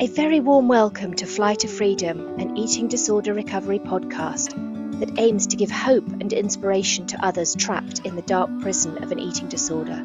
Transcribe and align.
A 0.00 0.06
very 0.06 0.38
warm 0.38 0.68
welcome 0.68 1.14
to 1.14 1.26
Fly 1.26 1.56
to 1.56 1.66
Freedom, 1.66 2.38
an 2.38 2.56
eating 2.56 2.86
disorder 2.86 3.34
recovery 3.34 3.80
podcast 3.80 4.50
that 5.00 5.18
aims 5.18 5.48
to 5.48 5.56
give 5.56 5.72
hope 5.72 6.06
and 6.06 6.32
inspiration 6.32 7.08
to 7.08 7.26
others 7.26 7.56
trapped 7.56 8.06
in 8.06 8.14
the 8.14 8.22
dark 8.22 8.48
prison 8.60 9.02
of 9.02 9.10
an 9.10 9.18
eating 9.18 9.48
disorder. 9.48 9.96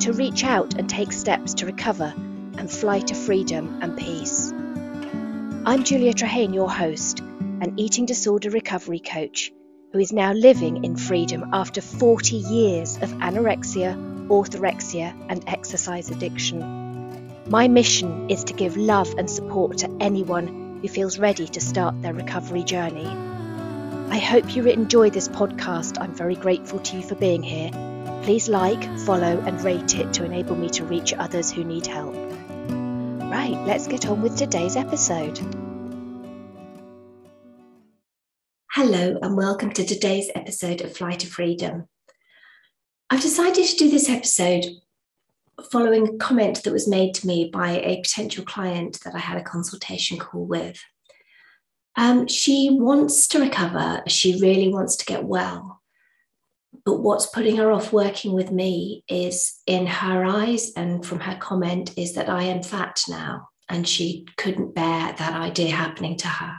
To 0.00 0.12
reach 0.12 0.44
out 0.44 0.74
and 0.74 0.86
take 0.86 1.14
steps 1.14 1.54
to 1.54 1.66
recover 1.66 2.12
and 2.58 2.70
fly 2.70 3.00
to 3.00 3.14
freedom 3.14 3.78
and 3.80 3.96
peace. 3.96 4.52
I'm 4.52 5.82
Julia 5.82 6.12
Trehane, 6.12 6.52
your 6.52 6.70
host, 6.70 7.20
an 7.20 7.72
eating 7.78 8.04
disorder 8.04 8.50
recovery 8.50 9.00
coach 9.00 9.50
who 9.94 9.98
is 9.98 10.12
now 10.12 10.34
living 10.34 10.84
in 10.84 10.94
freedom 10.94 11.54
after 11.54 11.80
40 11.80 12.36
years 12.36 12.96
of 12.96 13.08
anorexia, 13.14 14.28
orthorexia, 14.28 15.14
and 15.30 15.42
exercise 15.46 16.10
addiction. 16.10 16.77
My 17.50 17.66
mission 17.66 18.28
is 18.28 18.44
to 18.44 18.52
give 18.52 18.76
love 18.76 19.08
and 19.16 19.30
support 19.30 19.78
to 19.78 19.96
anyone 20.00 20.80
who 20.82 20.88
feels 20.88 21.18
ready 21.18 21.48
to 21.48 21.60
start 21.62 22.02
their 22.02 22.12
recovery 22.12 22.62
journey. 22.62 23.06
I 24.10 24.18
hope 24.18 24.54
you 24.54 24.66
enjoy 24.66 25.08
this 25.08 25.28
podcast. 25.28 25.98
I'm 25.98 26.12
very 26.14 26.34
grateful 26.34 26.78
to 26.80 26.96
you 26.98 27.02
for 27.02 27.14
being 27.14 27.42
here. 27.42 27.70
Please 28.22 28.50
like, 28.50 28.84
follow, 29.06 29.42
and 29.46 29.64
rate 29.64 29.96
it 29.96 30.12
to 30.12 30.26
enable 30.26 30.56
me 30.56 30.68
to 30.68 30.84
reach 30.84 31.14
others 31.14 31.50
who 31.50 31.64
need 31.64 31.86
help. 31.86 32.14
Right, 33.32 33.58
let's 33.66 33.86
get 33.86 34.06
on 34.06 34.20
with 34.20 34.36
today's 34.36 34.76
episode. 34.76 35.38
Hello, 38.72 39.18
and 39.22 39.38
welcome 39.38 39.72
to 39.72 39.86
today's 39.86 40.30
episode 40.34 40.82
of 40.82 40.94
Flight 40.94 41.20
to 41.20 41.26
Freedom. 41.26 41.88
I've 43.08 43.22
decided 43.22 43.64
to 43.64 43.76
do 43.76 43.88
this 43.88 44.10
episode 44.10 44.66
following 45.70 46.08
a 46.08 46.16
comment 46.18 46.62
that 46.62 46.72
was 46.72 46.88
made 46.88 47.14
to 47.14 47.26
me 47.26 47.50
by 47.52 47.78
a 47.78 48.00
potential 48.00 48.44
client 48.44 49.00
that 49.04 49.14
I 49.14 49.18
had 49.18 49.38
a 49.38 49.44
consultation 49.44 50.18
call 50.18 50.44
with. 50.44 50.80
Um, 51.96 52.28
she 52.28 52.70
wants 52.70 53.26
to 53.28 53.40
recover, 53.40 54.02
she 54.06 54.40
really 54.40 54.68
wants 54.68 54.96
to 54.96 55.04
get 55.04 55.24
well. 55.24 55.82
But 56.84 57.00
what's 57.00 57.26
putting 57.26 57.56
her 57.56 57.72
off 57.72 57.92
working 57.92 58.32
with 58.32 58.52
me 58.52 59.04
is 59.08 59.60
in 59.66 59.86
her 59.86 60.24
eyes 60.24 60.72
and 60.76 61.04
from 61.04 61.20
her 61.20 61.36
comment 61.36 61.92
is 61.96 62.14
that 62.14 62.28
I 62.28 62.44
am 62.44 62.62
fat 62.62 63.02
now, 63.08 63.48
and 63.68 63.86
she 63.86 64.26
couldn't 64.36 64.74
bear 64.74 65.12
that 65.12 65.34
idea 65.34 65.74
happening 65.74 66.16
to 66.18 66.28
her. 66.28 66.56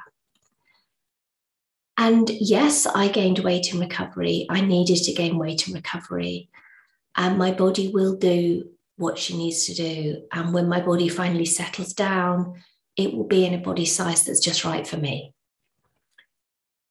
And 1.98 2.30
yes, 2.30 2.86
I 2.86 3.08
gained 3.08 3.40
weight 3.40 3.74
in 3.74 3.80
recovery. 3.80 4.46
I 4.50 4.62
needed 4.62 4.98
to 5.04 5.14
gain 5.14 5.38
weight 5.38 5.68
in 5.68 5.74
recovery. 5.74 6.50
And 7.16 7.38
my 7.38 7.52
body 7.52 7.90
will 7.90 8.16
do 8.16 8.70
what 9.00 9.18
she 9.18 9.38
needs 9.38 9.66
to 9.66 9.74
do. 9.74 10.24
And 10.34 10.54
when 10.54 10.68
my 10.68 10.82
body 10.82 11.08
finally 11.08 11.46
settles 11.46 11.94
down, 11.94 12.62
it 12.98 13.14
will 13.14 13.24
be 13.24 13.46
in 13.46 13.54
a 13.54 13.58
body 13.58 13.86
size 13.86 14.26
that's 14.26 14.42
just 14.42 14.66
right 14.66 14.86
for 14.86 14.98
me. 14.98 15.34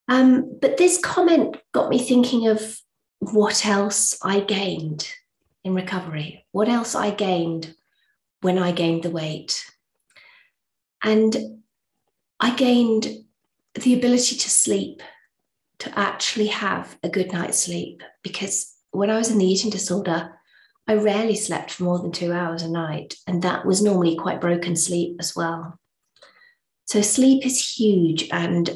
Um, 0.08 0.58
but 0.58 0.78
this 0.78 0.98
comment 0.98 1.58
got 1.72 1.90
me 1.90 1.98
thinking 1.98 2.48
of 2.48 2.80
what 3.18 3.66
else 3.66 4.18
I 4.22 4.40
gained 4.40 5.06
in 5.64 5.74
recovery, 5.74 6.46
what 6.50 6.70
else 6.70 6.94
I 6.94 7.10
gained 7.10 7.74
when 8.40 8.58
I 8.58 8.72
gained 8.72 9.02
the 9.02 9.10
weight. 9.10 9.66
And 11.04 11.60
I 12.40 12.54
gained 12.54 13.06
the 13.74 13.94
ability 13.94 14.36
to 14.36 14.50
sleep, 14.50 15.02
to 15.80 15.98
actually 15.98 16.46
have 16.46 16.96
a 17.02 17.10
good 17.10 17.32
night's 17.34 17.64
sleep. 17.64 18.02
Because 18.22 18.74
when 18.92 19.10
I 19.10 19.18
was 19.18 19.30
in 19.30 19.36
the 19.36 19.46
eating 19.46 19.70
disorder, 19.70 20.37
I 20.88 20.94
rarely 20.94 21.36
slept 21.36 21.70
for 21.70 21.84
more 21.84 21.98
than 21.98 22.12
two 22.12 22.32
hours 22.32 22.62
a 22.62 22.70
night, 22.70 23.14
and 23.26 23.42
that 23.42 23.66
was 23.66 23.82
normally 23.82 24.16
quite 24.16 24.40
broken 24.40 24.74
sleep 24.74 25.16
as 25.20 25.36
well. 25.36 25.78
So, 26.86 27.02
sleep 27.02 27.44
is 27.44 27.76
huge 27.76 28.26
and 28.32 28.70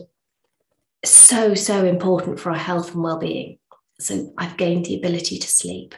so, 1.04 1.54
so 1.54 1.86
important 1.86 2.38
for 2.38 2.50
our 2.50 2.58
health 2.58 2.92
and 2.92 3.02
well 3.02 3.18
being. 3.18 3.58
So, 3.98 4.34
I've 4.36 4.58
gained 4.58 4.84
the 4.84 4.96
ability 4.96 5.38
to 5.38 5.48
sleep. 5.48 5.94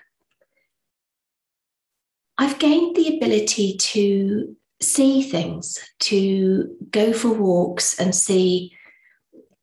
I've 2.39 2.61
gained 2.61 2.95
the 2.95 3.17
ability 3.17 3.77
to 3.77 4.57
see 4.81 5.23
things, 5.23 5.81
to 5.99 6.77
go 6.93 7.13
for 7.13 7.31
walks 7.31 7.99
and 7.99 8.15
see 8.15 8.73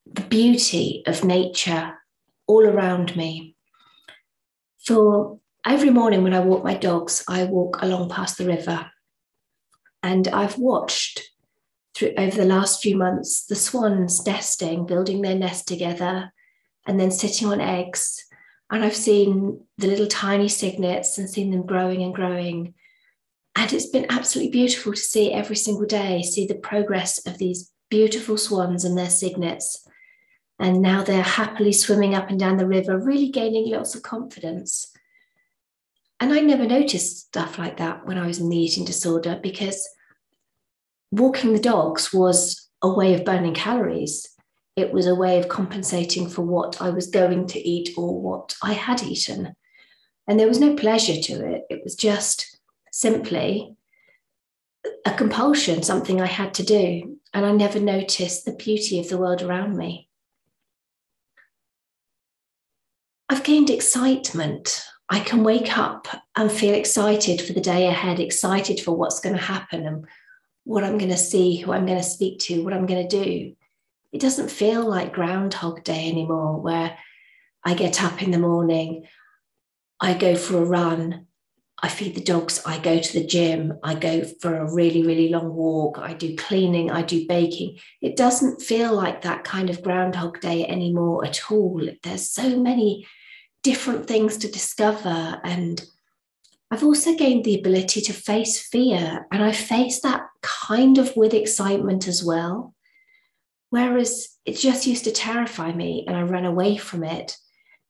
the 0.05 0.21
beauty 0.21 1.03
of 1.05 1.23
nature 1.23 1.97
all 2.45 2.65
around 2.65 3.15
me. 3.15 3.55
For 4.85 5.39
every 5.65 5.89
morning 5.89 6.23
when 6.23 6.33
I 6.33 6.39
walk 6.39 6.63
my 6.63 6.75
dogs, 6.75 7.23
I 7.27 7.43
walk 7.45 7.81
along 7.81 8.09
past 8.09 8.37
the 8.37 8.45
river. 8.45 8.91
And 10.03 10.27
I've 10.27 10.57
watched 10.57 11.21
through 11.93 12.13
over 12.17 12.35
the 12.35 12.45
last 12.45 12.81
few 12.81 12.97
months 12.97 13.45
the 13.45 13.55
swans 13.55 14.25
nesting, 14.25 14.85
building 14.85 15.21
their 15.21 15.35
nest 15.35 15.67
together, 15.67 16.33
and 16.87 16.99
then 16.99 17.11
sitting 17.11 17.47
on 17.47 17.61
eggs. 17.61 18.25
And 18.71 18.83
I've 18.83 18.95
seen 18.95 19.65
the 19.77 19.87
little 19.87 20.07
tiny 20.07 20.47
cygnets 20.47 21.17
and 21.17 21.29
seen 21.29 21.51
them 21.51 21.65
growing 21.65 22.01
and 22.01 22.15
growing. 22.15 22.73
And 23.55 23.73
it's 23.73 23.89
been 23.89 24.07
absolutely 24.09 24.51
beautiful 24.51 24.93
to 24.93 24.99
see 24.99 25.31
every 25.31 25.57
single 25.57 25.85
day, 25.85 26.23
see 26.23 26.47
the 26.47 26.55
progress 26.55 27.25
of 27.27 27.37
these 27.37 27.71
beautiful 27.89 28.37
swans 28.37 28.85
and 28.85 28.97
their 28.97 29.09
cygnets. 29.09 29.85
And 30.57 30.81
now 30.81 31.03
they're 31.03 31.21
happily 31.21 31.73
swimming 31.73 32.15
up 32.15 32.29
and 32.29 32.39
down 32.39 32.57
the 32.57 32.67
river, 32.67 32.97
really 32.97 33.29
gaining 33.29 33.69
lots 33.71 33.93
of 33.93 34.03
confidence. 34.03 34.90
And 36.21 36.31
I 36.31 36.39
never 36.39 36.67
noticed 36.67 37.25
stuff 37.27 37.57
like 37.57 37.77
that 37.77 38.05
when 38.05 38.19
I 38.19 38.27
was 38.27 38.37
in 38.37 38.49
the 38.49 38.57
eating 38.57 38.85
disorder 38.85 39.39
because 39.41 39.89
walking 41.11 41.51
the 41.51 41.59
dogs 41.59 42.13
was 42.13 42.69
a 42.83 42.93
way 42.93 43.15
of 43.15 43.25
burning 43.25 43.55
calories. 43.55 44.27
It 44.75 44.93
was 44.93 45.07
a 45.07 45.15
way 45.15 45.39
of 45.39 45.49
compensating 45.49 46.29
for 46.29 46.43
what 46.43 46.79
I 46.79 46.91
was 46.91 47.07
going 47.07 47.47
to 47.47 47.59
eat 47.59 47.89
or 47.97 48.21
what 48.21 48.55
I 48.61 48.73
had 48.73 49.01
eaten. 49.01 49.55
And 50.27 50.39
there 50.39 50.47
was 50.47 50.59
no 50.59 50.75
pleasure 50.75 51.19
to 51.19 51.53
it. 51.53 51.63
It 51.71 51.81
was 51.83 51.95
just 51.95 52.59
simply 52.91 53.75
a 55.05 55.11
compulsion, 55.15 55.81
something 55.81 56.21
I 56.21 56.27
had 56.27 56.53
to 56.55 56.63
do. 56.63 57.17
And 57.33 57.47
I 57.47 57.51
never 57.51 57.79
noticed 57.79 58.45
the 58.45 58.53
beauty 58.53 58.99
of 58.99 59.09
the 59.09 59.17
world 59.17 59.41
around 59.41 59.75
me. 59.75 60.07
I've 63.27 63.43
gained 63.43 63.71
excitement 63.71 64.83
I 65.11 65.19
can 65.19 65.43
wake 65.43 65.77
up 65.77 66.07
and 66.37 66.49
feel 66.49 66.73
excited 66.73 67.41
for 67.41 67.51
the 67.51 67.59
day 67.59 67.87
ahead, 67.87 68.21
excited 68.21 68.79
for 68.79 68.95
what's 68.95 69.19
going 69.19 69.35
to 69.35 69.41
happen 69.41 69.85
and 69.85 70.05
what 70.63 70.85
I'm 70.85 70.97
going 70.97 71.11
to 71.11 71.17
see, 71.17 71.57
who 71.57 71.73
I'm 71.73 71.85
going 71.85 71.97
to 71.97 72.03
speak 72.03 72.39
to, 72.39 72.63
what 72.63 72.71
I'm 72.71 72.85
going 72.85 73.05
to 73.05 73.23
do. 73.23 73.53
It 74.13 74.21
doesn't 74.21 74.49
feel 74.49 74.87
like 74.87 75.11
Groundhog 75.11 75.83
Day 75.83 76.07
anymore, 76.07 76.61
where 76.61 76.97
I 77.65 77.73
get 77.73 78.01
up 78.01 78.23
in 78.23 78.31
the 78.31 78.39
morning, 78.39 79.05
I 79.99 80.13
go 80.13 80.37
for 80.37 80.59
a 80.59 80.65
run, 80.65 81.27
I 81.83 81.89
feed 81.89 82.15
the 82.15 82.21
dogs, 82.21 82.61
I 82.65 82.79
go 82.79 82.97
to 82.97 83.13
the 83.13 83.27
gym, 83.27 83.73
I 83.83 83.95
go 83.95 84.23
for 84.23 84.55
a 84.55 84.73
really, 84.73 85.05
really 85.05 85.27
long 85.27 85.53
walk, 85.53 85.97
I 85.97 86.13
do 86.13 86.37
cleaning, 86.37 86.89
I 86.89 87.01
do 87.01 87.27
baking. 87.27 87.79
It 88.01 88.15
doesn't 88.15 88.61
feel 88.61 88.95
like 88.95 89.23
that 89.23 89.43
kind 89.43 89.69
of 89.69 89.83
Groundhog 89.83 90.39
Day 90.39 90.65
anymore 90.65 91.25
at 91.25 91.51
all. 91.51 91.81
There's 92.01 92.29
so 92.29 92.57
many 92.57 93.05
different 93.63 94.07
things 94.07 94.37
to 94.37 94.51
discover. 94.51 95.39
And 95.43 95.83
I've 96.69 96.83
also 96.83 97.15
gained 97.15 97.43
the 97.43 97.59
ability 97.59 98.01
to 98.01 98.13
face 98.13 98.59
fear. 98.59 99.27
And 99.31 99.43
I 99.43 99.51
face 99.51 100.01
that 100.01 100.27
kind 100.41 100.97
of 100.97 101.15
with 101.15 101.33
excitement 101.33 102.07
as 102.07 102.23
well. 102.23 102.73
Whereas 103.69 104.27
it 104.45 104.57
just 104.57 104.87
used 104.87 105.05
to 105.05 105.11
terrify 105.11 105.71
me 105.71 106.03
and 106.07 106.15
I 106.15 106.21
ran 106.23 106.45
away 106.45 106.77
from 106.77 107.03
it. 107.03 107.37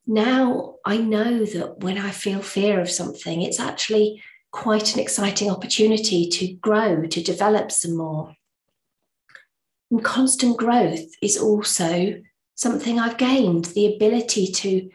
Now 0.06 0.76
I 0.86 0.98
know 0.98 1.46
that 1.46 1.80
when 1.80 1.98
I 1.98 2.12
feel 2.12 2.42
fear 2.42 2.80
of 2.80 2.90
something, 2.90 3.42
it's 3.42 3.60
actually 3.60 4.22
quite 4.52 4.94
an 4.94 5.00
exciting 5.00 5.50
opportunity 5.50 6.28
to 6.30 6.54
grow, 6.54 7.06
to 7.06 7.24
develop 7.24 7.72
some 7.72 7.96
more. 7.96 8.36
And 9.90 10.04
constant 10.04 10.58
growth 10.58 11.06
is 11.22 11.38
also 11.38 12.22
something 12.56 13.00
I've 13.00 13.18
gained 13.18 13.66
the 13.66 13.96
ability 13.96 14.52
to 14.52 14.90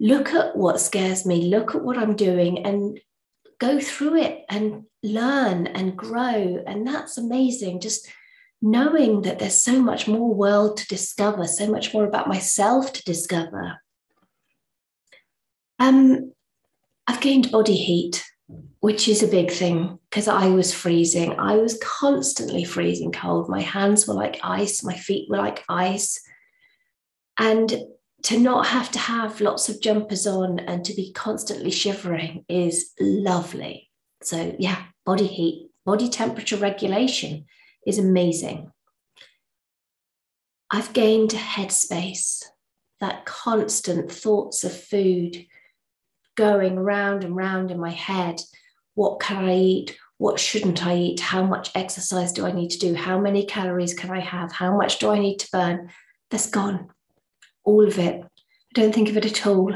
look 0.00 0.32
at 0.32 0.56
what 0.56 0.80
scares 0.80 1.26
me, 1.26 1.42
look 1.42 1.74
at 1.74 1.82
what 1.82 1.98
I'm 1.98 2.16
doing, 2.16 2.64
and 2.64 2.98
go 3.58 3.78
through 3.78 4.16
it 4.16 4.44
and 4.48 4.84
learn 5.02 5.66
and 5.66 5.96
grow. 5.96 6.64
And 6.66 6.86
that's 6.86 7.18
amazing. 7.18 7.80
Just 7.80 8.10
knowing 8.62 9.22
that 9.22 9.38
there's 9.38 9.60
so 9.60 9.80
much 9.80 10.08
more 10.08 10.34
world 10.34 10.78
to 10.78 10.88
discover, 10.88 11.46
so 11.46 11.70
much 11.70 11.92
more 11.92 12.04
about 12.04 12.28
myself 12.28 12.92
to 12.94 13.04
discover. 13.04 13.80
Um, 15.78 16.32
I've 17.06 17.20
gained 17.20 17.50
body 17.50 17.76
heat, 17.76 18.24
which 18.80 19.06
is 19.06 19.22
a 19.22 19.28
big 19.28 19.50
thing 19.50 19.98
because 20.08 20.28
I 20.28 20.48
was 20.48 20.74
freezing. 20.74 21.38
I 21.38 21.56
was 21.56 21.78
constantly 21.82 22.64
freezing 22.64 23.12
cold. 23.12 23.48
My 23.48 23.60
hands 23.60 24.06
were 24.06 24.14
like 24.14 24.40
ice, 24.42 24.82
my 24.82 24.94
feet 24.94 25.28
were 25.28 25.38
like 25.38 25.64
ice. 25.68 26.20
And 27.38 27.74
to 28.22 28.38
not 28.38 28.66
have 28.66 28.90
to 28.92 28.98
have 28.98 29.40
lots 29.40 29.68
of 29.68 29.80
jumpers 29.80 30.26
on 30.26 30.58
and 30.60 30.84
to 30.84 30.94
be 30.94 31.12
constantly 31.12 31.70
shivering 31.70 32.44
is 32.48 32.92
lovely. 33.00 33.90
So, 34.22 34.54
yeah, 34.58 34.82
body 35.06 35.26
heat, 35.26 35.70
body 35.86 36.08
temperature 36.08 36.56
regulation 36.56 37.46
is 37.86 37.98
amazing. 37.98 38.70
I've 40.70 40.92
gained 40.92 41.30
headspace, 41.30 42.44
that 43.00 43.24
constant 43.24 44.12
thoughts 44.12 44.62
of 44.62 44.72
food 44.72 45.46
going 46.36 46.78
round 46.78 47.24
and 47.24 47.34
round 47.34 47.70
in 47.70 47.80
my 47.80 47.90
head. 47.90 48.40
What 48.94 49.20
can 49.20 49.44
I 49.44 49.56
eat? 49.56 49.98
What 50.18 50.38
shouldn't 50.38 50.84
I 50.86 50.96
eat? 50.96 51.20
How 51.20 51.42
much 51.42 51.70
exercise 51.74 52.32
do 52.32 52.44
I 52.44 52.52
need 52.52 52.70
to 52.70 52.78
do? 52.78 52.94
How 52.94 53.18
many 53.18 53.46
calories 53.46 53.94
can 53.94 54.10
I 54.10 54.20
have? 54.20 54.52
How 54.52 54.76
much 54.76 54.98
do 54.98 55.10
I 55.10 55.18
need 55.18 55.38
to 55.38 55.48
burn? 55.50 55.90
That's 56.30 56.50
gone. 56.50 56.90
All 57.64 57.86
of 57.86 57.98
it. 57.98 58.22
I 58.22 58.80
don't 58.80 58.94
think 58.94 59.08
of 59.08 59.16
it 59.16 59.26
at 59.26 59.46
all. 59.46 59.74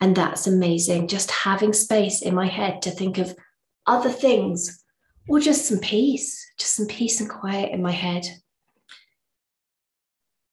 And 0.00 0.16
that's 0.16 0.46
amazing. 0.46 1.08
Just 1.08 1.30
having 1.30 1.72
space 1.72 2.22
in 2.22 2.34
my 2.34 2.46
head 2.46 2.82
to 2.82 2.90
think 2.90 3.18
of 3.18 3.36
other 3.86 4.10
things 4.10 4.84
or 5.28 5.40
just 5.40 5.66
some 5.66 5.78
peace, 5.78 6.44
just 6.58 6.74
some 6.76 6.86
peace 6.86 7.20
and 7.20 7.30
quiet 7.30 7.72
in 7.72 7.82
my 7.82 7.92
head. 7.92 8.26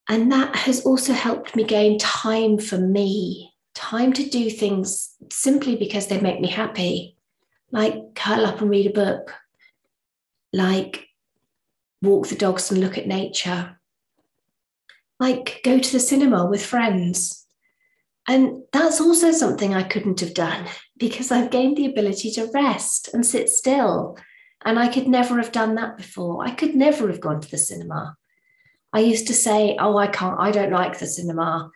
And 0.08 0.31
that 0.31 0.56
has 0.56 0.86
also 0.86 1.13
helped 1.13 1.56
me 1.56 1.63
gain 1.63 1.98
time 1.98 2.58
for 2.58 2.78
me, 2.78 3.54
time 3.74 4.13
to 4.13 4.30
do 4.30 4.50
things 4.50 5.16
simply 5.31 5.75
because 5.75 6.08
they 6.08 6.19
make 6.19 6.42
me 6.42 6.50
happy, 6.50 7.18
like 7.72 8.16
curl 8.16 8.46
up 8.46 8.62
and 8.62 8.69
read 8.69 8.88
a 8.88 8.94
book, 8.94 9.34
like 10.52 11.08
walk 12.02 12.28
the 12.28 12.36
dogs 12.36 12.72
and 12.72 12.81
look 12.81 12.98
at 12.98 13.08
nature, 13.08 13.80
like 15.22 15.62
go 15.64 15.78
to 15.78 15.92
the 15.92 16.00
cinema 16.00 16.48
with 16.48 16.66
friends. 16.66 17.46
And 18.28 18.64
that's 18.74 19.00
also 19.00 19.32
something 19.32 19.74
I 19.74 19.84
couldn't 19.84 20.20
have 20.20 20.34
done 20.34 20.68
because 20.98 21.32
I've 21.32 21.52
gained 21.52 21.78
the 21.78 21.86
ability 21.86 22.32
to 22.32 22.50
rest 22.54 23.10
and 23.14 23.24
sit 23.24 23.48
still. 23.48 24.18
And 24.66 24.80
I 24.80 24.88
could 24.88 25.08
never 25.08 25.38
have 25.38 25.52
done 25.52 25.76
that 25.76 25.98
before. 25.98 26.44
I 26.44 26.50
could 26.52 26.76
never 26.76 27.08
have 27.08 27.22
gone 27.22 27.40
to 27.40 27.52
the 27.52 27.60
cinema. 27.60 28.16
I 28.94 29.02
used 29.02 29.28
to 29.28 29.34
say, 29.34 29.78
Oh, 29.80 29.96
I 29.96 30.08
can't, 30.08 30.40
I 30.40 30.50
don't 30.50 30.72
like 30.72 30.98
the 30.98 31.06
cinema. 31.06 31.70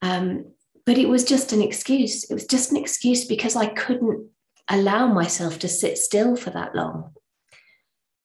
Um, 0.00 0.46
but 0.86 0.96
it 0.96 1.10
was 1.10 1.24
just 1.24 1.52
an 1.52 1.60
excuse. 1.60 2.24
It 2.30 2.32
was 2.32 2.46
just 2.46 2.70
an 2.70 2.78
excuse 2.78 3.26
because 3.26 3.54
I 3.54 3.66
couldn't 3.66 4.30
allow 4.66 5.08
myself 5.08 5.58
to 5.58 5.68
sit 5.68 5.98
still 5.98 6.36
for 6.36 6.50
that 6.50 6.74
long. 6.74 7.12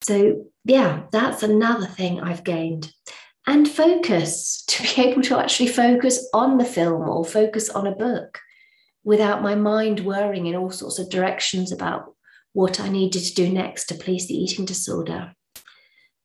So, 0.04 0.46
yeah, 0.64 1.04
that's 1.12 1.44
another 1.44 1.86
thing 1.86 2.22
I've 2.22 2.46
gained. 2.46 2.94
And 3.46 3.70
focus 3.70 4.64
to 4.68 4.84
be 4.84 5.02
able 5.10 5.22
to 5.24 5.40
actually 5.40 5.68
focus 5.68 6.28
on 6.34 6.58
the 6.58 6.66
film 6.66 7.10
or 7.10 7.26
focus 7.26 7.70
on 7.70 7.88
a 7.88 7.96
book 7.96 8.40
without 9.04 9.42
my 9.42 9.56
mind 9.56 10.00
worrying 10.02 10.46
in 10.46 10.56
all 10.56 10.72
sorts 10.72 11.00
of 11.00 11.10
directions 11.10 11.72
about 11.72 12.16
what 12.54 12.80
I 12.80 12.88
needed 12.88 13.24
to 13.24 13.34
do 13.34 13.50
next 13.50 13.86
to 13.86 13.96
please 13.96 14.28
the 14.28 14.36
eating 14.36 14.66
disorder. 14.66 15.34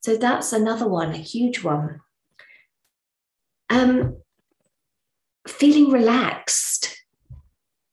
So 0.03 0.17
that's 0.17 0.53
another 0.53 0.87
one, 0.87 1.13
a 1.13 1.19
huge 1.19 1.65
one. 1.65 2.01
Um, 3.71 4.19
feeling 5.47 5.91
relaxed, 5.91 6.97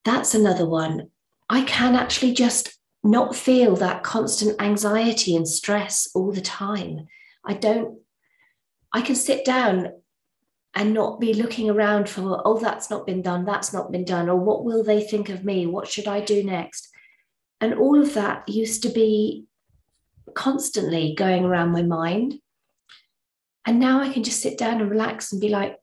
that's 0.04 0.36
another 0.36 0.68
one. 0.68 1.10
I 1.50 1.64
can 1.64 1.96
actually 1.96 2.34
just 2.34 2.78
not 3.04 3.36
feel 3.36 3.76
that 3.78 4.04
constant 4.04 4.62
anxiety 4.62 5.36
and 5.36 5.48
stress 5.48 6.08
all 6.14 6.32
the 6.32 6.42
time. 6.42 7.08
I 7.46 7.54
don't, 7.54 8.00
I 8.96 9.02
can 9.02 9.16
sit 9.16 9.44
down 9.44 9.90
and 10.74 10.94
not 10.94 11.20
be 11.20 11.34
looking 11.34 11.70
around 11.70 12.08
for, 12.08 12.42
oh, 12.46 12.58
that's 12.58 12.90
not 12.90 13.06
been 13.06 13.22
done, 13.22 13.44
that's 13.44 13.74
not 13.74 13.92
been 13.92 14.06
done, 14.06 14.30
or 14.30 14.38
what 14.38 14.64
will 14.64 14.86
they 14.86 15.02
think 15.02 15.28
of 15.28 15.44
me? 15.44 15.66
What 15.66 15.90
should 15.90 16.08
I 16.08 16.22
do 16.22 16.42
next? 16.46 16.88
And 17.60 17.74
all 17.74 18.02
of 18.02 18.14
that 18.14 18.48
used 18.48 18.84
to 18.84 18.90
be 18.90 19.48
constantly 20.34 21.14
going 21.14 21.44
around 21.44 21.74
my 21.74 21.82
mind. 21.82 22.36
And 23.66 23.82
now 23.82 24.00
I 24.00 24.14
can 24.14 24.24
just 24.24 24.40
sit 24.40 24.58
down 24.58 24.80
and 24.80 24.90
relax 24.90 25.34
and 25.34 25.42
be 25.42 25.50
like, 25.50 25.76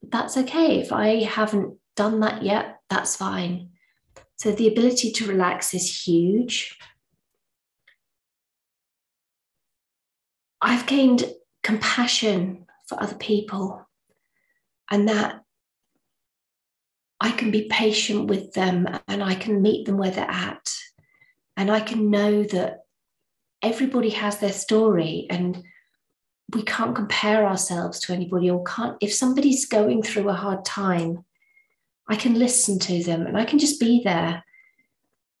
that's 0.00 0.36
okay. 0.36 0.78
If 0.78 0.92
I 0.92 1.24
haven't 1.24 1.76
done 1.96 2.20
that 2.20 2.44
yet, 2.44 2.78
that's 2.88 3.16
fine. 3.16 3.70
So 4.36 4.52
the 4.52 4.68
ability 4.68 5.10
to 5.10 5.26
relax 5.26 5.74
is 5.74 6.06
huge. 6.06 6.78
I've 10.60 10.86
gained 10.86 11.24
compassion 11.62 12.66
for 12.86 13.02
other 13.02 13.16
people 13.16 13.86
and 14.90 15.08
that 15.08 15.42
I 17.20 17.30
can 17.30 17.50
be 17.50 17.68
patient 17.70 18.26
with 18.26 18.52
them 18.52 18.88
and 19.06 19.22
I 19.22 19.34
can 19.34 19.62
meet 19.62 19.86
them 19.86 19.96
where 19.96 20.10
they're 20.10 20.24
at. 20.28 20.74
And 21.56 21.70
I 21.70 21.80
can 21.80 22.10
know 22.10 22.42
that 22.44 22.80
everybody 23.62 24.10
has 24.10 24.38
their 24.38 24.52
story 24.52 25.26
and 25.30 25.62
we 26.54 26.62
can't 26.62 26.94
compare 26.94 27.46
ourselves 27.46 28.00
to 28.00 28.12
anybody 28.12 28.50
or 28.50 28.62
can't 28.64 28.96
if 29.00 29.14
somebody's 29.14 29.66
going 29.66 30.02
through 30.02 30.28
a 30.28 30.34
hard 30.34 30.64
time 30.64 31.24
i 32.08 32.16
can 32.16 32.34
listen 32.34 32.78
to 32.78 33.02
them 33.04 33.26
and 33.26 33.38
i 33.38 33.44
can 33.44 33.58
just 33.58 33.80
be 33.80 34.02
there 34.04 34.44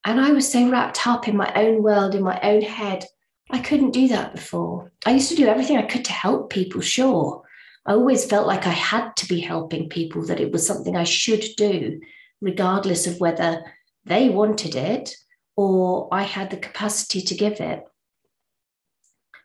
and 0.04 0.20
i 0.20 0.30
was 0.30 0.50
so 0.50 0.70
wrapped 0.70 1.06
up 1.06 1.28
in 1.28 1.36
my 1.36 1.52
own 1.54 1.82
world 1.82 2.14
in 2.14 2.22
my 2.22 2.40
own 2.42 2.62
head 2.62 3.04
i 3.52 3.58
couldn't 3.58 3.92
do 3.92 4.08
that 4.08 4.34
before. 4.34 4.90
I 5.06 5.12
used 5.12 5.28
to 5.28 5.36
do 5.36 5.46
everything 5.46 5.76
i 5.76 5.82
could 5.82 6.04
to 6.06 6.12
help 6.12 6.50
people 6.50 6.80
sure. 6.80 7.42
I 7.86 7.92
always 7.92 8.24
felt 8.24 8.46
like 8.46 8.66
i 8.66 8.70
had 8.70 9.14
to 9.16 9.26
be 9.26 9.40
helping 9.40 9.88
people 9.88 10.26
that 10.26 10.40
it 10.40 10.52
was 10.52 10.66
something 10.66 10.96
i 10.96 11.04
should 11.04 11.44
do 11.56 12.00
regardless 12.40 13.06
of 13.06 13.20
whether 13.20 13.62
they 14.04 14.28
wanted 14.28 14.74
it 14.74 15.14
or 15.56 16.08
i 16.12 16.22
had 16.22 16.50
the 16.50 16.56
capacity 16.56 17.20
to 17.22 17.34
give 17.34 17.60
it. 17.60 17.84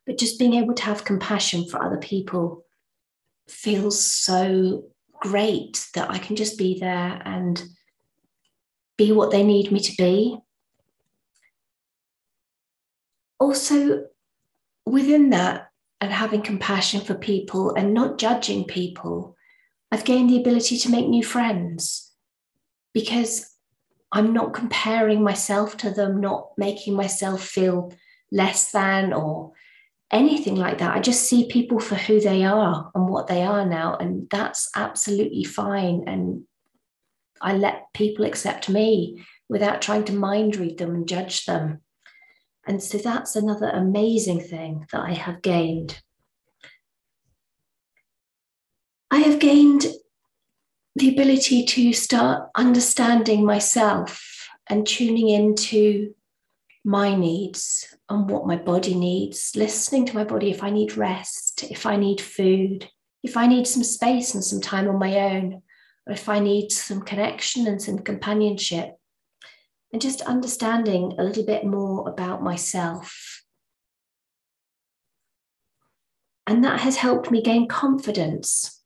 But 0.07 0.17
just 0.17 0.39
being 0.39 0.53
able 0.53 0.73
to 0.73 0.83
have 0.83 1.03
compassion 1.03 1.67
for 1.67 1.83
other 1.83 1.97
people 1.97 2.63
feels 3.49 3.99
so 3.99 4.85
great 5.19 5.85
that 5.95 6.09
I 6.09 6.17
can 6.17 6.35
just 6.35 6.57
be 6.57 6.79
there 6.79 7.21
and 7.25 7.61
be 8.97 9.11
what 9.11 9.31
they 9.31 9.43
need 9.43 9.71
me 9.71 9.79
to 9.79 9.95
be. 9.97 10.37
Also, 13.39 14.05
within 14.85 15.29
that, 15.31 15.67
and 15.99 16.11
having 16.11 16.41
compassion 16.41 17.01
for 17.01 17.15
people 17.15 17.73
and 17.73 17.93
not 17.93 18.17
judging 18.17 18.65
people, 18.65 19.35
I've 19.91 20.05
gained 20.05 20.29
the 20.29 20.39
ability 20.39 20.77
to 20.79 20.89
make 20.89 21.07
new 21.07 21.23
friends 21.23 22.11
because 22.93 23.49
I'm 24.11 24.33
not 24.33 24.53
comparing 24.53 25.23
myself 25.23 25.77
to 25.77 25.91
them, 25.91 26.21
not 26.21 26.49
making 26.57 26.93
myself 26.93 27.43
feel 27.43 27.93
less 28.31 28.71
than 28.71 29.13
or 29.13 29.53
anything 30.11 30.55
like 30.55 30.77
that. 30.77 30.95
I 30.95 30.99
just 30.99 31.27
see 31.27 31.47
people 31.47 31.79
for 31.79 31.95
who 31.95 32.19
they 32.19 32.43
are 32.43 32.91
and 32.93 33.09
what 33.09 33.27
they 33.27 33.43
are 33.43 33.65
now. 33.65 33.95
And 33.95 34.29
that's 34.29 34.69
absolutely 34.75 35.43
fine. 35.43 36.03
And 36.07 36.43
I 37.41 37.53
let 37.53 37.93
people 37.93 38.25
accept 38.25 38.69
me 38.69 39.25
without 39.49 39.81
trying 39.81 40.03
to 40.05 40.13
mind 40.13 40.55
read 40.55 40.77
them 40.77 40.93
and 40.95 41.07
judge 41.07 41.45
them. 41.45 41.81
And 42.67 42.83
so 42.83 42.97
that's 42.97 43.35
another 43.35 43.69
amazing 43.69 44.41
thing 44.41 44.85
that 44.91 45.01
I 45.01 45.13
have 45.13 45.41
gained. 45.41 46.01
I 49.09 49.19
have 49.19 49.39
gained 49.39 49.85
the 50.95 51.09
ability 51.09 51.63
to 51.63 51.93
start 51.93 52.49
understanding 52.55 53.45
myself 53.45 54.49
and 54.67 54.85
tuning 54.85 55.29
into 55.29 56.13
my 56.83 57.15
needs 57.15 57.95
and 58.09 58.29
what 58.29 58.47
my 58.47 58.57
body 58.57 58.95
needs, 58.95 59.53
listening 59.55 60.05
to 60.05 60.15
my 60.15 60.23
body 60.23 60.51
if 60.51 60.63
I 60.63 60.69
need 60.69 60.97
rest, 60.97 61.63
if 61.69 61.85
I 61.85 61.95
need 61.95 62.19
food, 62.19 62.89
if 63.23 63.37
I 63.37 63.47
need 63.47 63.67
some 63.67 63.83
space 63.83 64.33
and 64.33 64.43
some 64.43 64.61
time 64.61 64.89
on 64.89 64.99
my 64.99 65.19
own, 65.19 65.61
or 66.05 66.13
if 66.13 66.27
I 66.27 66.39
need 66.39 66.71
some 66.71 67.01
connection 67.01 67.67
and 67.67 67.81
some 67.81 67.99
companionship. 67.99 68.95
And 69.93 70.01
just 70.01 70.21
understanding 70.21 71.13
a 71.17 71.23
little 71.23 71.45
bit 71.45 71.65
more 71.65 72.09
about 72.09 72.43
myself. 72.43 73.43
And 76.45 76.63
that 76.63 76.81
has 76.81 76.97
helped 76.97 77.31
me 77.31 77.41
gain 77.41 77.67
confidence 77.67 78.81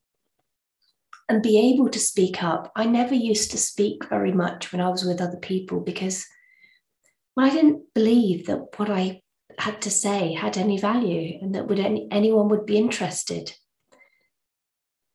and 1.27 1.41
be 1.41 1.57
able 1.73 1.89
to 1.89 1.99
speak 1.99 2.43
up. 2.43 2.71
I 2.75 2.85
never 2.85 3.15
used 3.15 3.51
to 3.51 3.57
speak 3.57 4.09
very 4.09 4.31
much 4.31 4.71
when 4.71 4.81
I 4.81 4.89
was 4.89 5.03
with 5.03 5.21
other 5.21 5.37
people 5.37 5.79
because 5.79 6.25
well, 7.35 7.45
I 7.45 7.49
didn't 7.49 7.93
believe 7.93 8.47
that 8.47 8.77
what 8.77 8.89
I 8.89 9.21
had 9.57 9.81
to 9.83 9.89
say 9.89 10.33
had 10.33 10.57
any 10.57 10.77
value 10.77 11.37
and 11.41 11.55
that 11.55 11.67
would 11.67 11.79
any, 11.79 12.07
anyone 12.11 12.49
would 12.49 12.65
be 12.65 12.77
interested. 12.77 13.53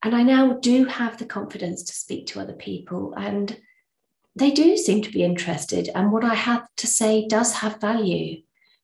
And 0.02 0.14
I 0.14 0.22
now 0.22 0.54
do 0.54 0.84
have 0.84 1.18
the 1.18 1.26
confidence 1.26 1.82
to 1.84 1.92
speak 1.92 2.28
to 2.28 2.40
other 2.40 2.52
people, 2.52 3.12
and 3.16 3.58
they 4.36 4.50
do 4.50 4.76
seem 4.76 5.02
to 5.02 5.10
be 5.10 5.24
interested. 5.24 5.88
And 5.94 6.12
what 6.12 6.24
I 6.24 6.34
have 6.34 6.68
to 6.76 6.86
say 6.86 7.26
does 7.26 7.54
have 7.54 7.80
value. 7.80 8.42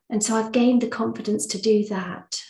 And 0.09 0.25
so 0.25 0.35
I've 0.35 0.51
gained 0.51 0.81
the 0.81 0.89
confidence 0.89 1.47
to 1.47 1.61
do 1.61 1.85
that. 1.89 2.41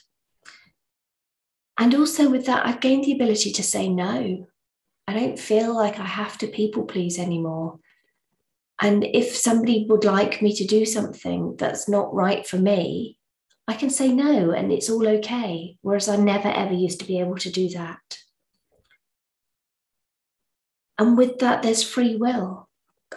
And 1.78 1.94
also 1.94 2.30
with 2.30 2.46
that, 2.46 2.64
I've 2.64 2.80
gained 2.80 3.04
the 3.04 3.12
ability 3.12 3.52
to 3.52 3.62
say 3.62 3.88
no. 3.88 4.46
I 5.08 5.14
don't 5.14 5.38
feel 5.38 5.74
like 5.74 5.98
I 5.98 6.04
have 6.04 6.38
to 6.38 6.46
people 6.46 6.84
please 6.84 7.18
anymore. 7.18 7.80
And 8.80 9.04
if 9.04 9.34
somebody 9.34 9.86
would 9.88 10.04
like 10.04 10.40
me 10.40 10.54
to 10.54 10.64
do 10.64 10.86
something 10.86 11.56
that's 11.56 11.88
not 11.88 12.14
right 12.14 12.46
for 12.46 12.56
me, 12.56 13.18
I 13.66 13.74
can 13.74 13.90
say 13.90 14.12
no 14.12 14.52
and 14.52 14.72
it's 14.72 14.90
all 14.90 15.06
okay. 15.08 15.76
Whereas 15.82 16.08
I 16.08 16.16
never 16.16 16.48
ever 16.48 16.74
used 16.74 17.00
to 17.00 17.06
be 17.06 17.18
able 17.18 17.36
to 17.38 17.50
do 17.50 17.68
that. 17.70 18.18
And 20.98 21.16
with 21.16 21.38
that, 21.40 21.62
there's 21.62 21.82
free 21.82 22.16
will. 22.16 22.68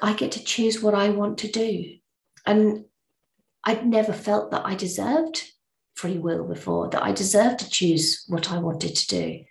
I 0.02 0.14
get 0.14 0.32
to 0.34 0.44
choose 0.44 0.82
what 0.82 0.94
I 0.94 1.10
want 1.10 1.38
to 1.40 1.52
do. 1.52 1.96
And 2.46 2.86
I'd 3.64 3.86
never 3.86 4.14
felt 4.14 4.52
that 4.52 4.66
I 4.66 4.76
deserved 4.76 5.44
free 5.96 6.18
will 6.18 6.44
before, 6.44 6.90
that 6.90 7.04
I 7.04 7.12
deserved 7.12 7.60
to 7.60 7.70
choose 7.70 8.24
what 8.28 8.52
I 8.52 8.60
wanted 8.60 8.96
to 8.96 9.08
do. 9.08 9.46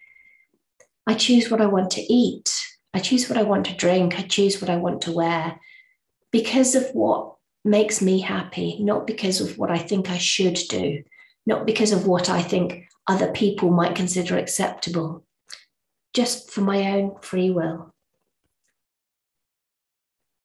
I 1.06 1.14
choose 1.14 1.50
what 1.50 1.60
I 1.60 1.66
want 1.66 1.90
to 1.92 2.00
eat. 2.00 2.64
I 2.92 3.00
choose 3.00 3.28
what 3.28 3.38
I 3.38 3.42
want 3.42 3.66
to 3.66 3.76
drink. 3.76 4.18
I 4.18 4.22
choose 4.22 4.60
what 4.60 4.70
I 4.70 4.76
want 4.76 5.02
to 5.02 5.12
wear 5.12 5.58
because 6.30 6.74
of 6.74 6.84
what 6.92 7.36
makes 7.64 8.02
me 8.02 8.20
happy, 8.20 8.78
not 8.80 9.06
because 9.06 9.40
of 9.40 9.56
what 9.56 9.70
I 9.70 9.78
think 9.78 10.10
I 10.10 10.18
should 10.18 10.58
do, 10.68 11.02
not 11.46 11.66
because 11.66 11.92
of 11.92 12.06
what 12.06 12.28
I 12.28 12.42
think 12.42 12.88
other 13.06 13.32
people 13.32 13.70
might 13.70 13.94
consider 13.94 14.36
acceptable, 14.36 15.24
just 16.12 16.50
for 16.50 16.60
my 16.60 16.90
own 16.92 17.16
free 17.22 17.50
will. 17.50 17.93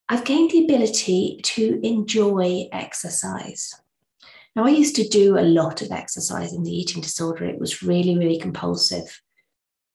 I've 0.10 0.26
gained 0.26 0.50
the 0.50 0.66
ability 0.66 1.40
to 1.44 1.80
enjoy 1.84 2.68
exercise. 2.72 3.74
Now, 4.56 4.66
I 4.66 4.70
used 4.70 4.96
to 4.96 5.08
do 5.08 5.38
a 5.38 5.42
lot 5.42 5.84
of 5.84 5.92
exercise 5.92 6.52
in 6.52 6.64
the 6.64 6.76
eating 6.76 7.02
disorder. 7.02 7.46
It 7.46 7.60
was 7.60 7.84
really, 7.84 8.18
really 8.18 8.40
compulsive, 8.40 9.22